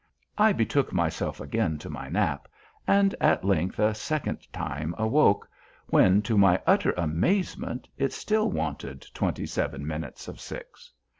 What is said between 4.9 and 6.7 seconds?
awoke, when, to my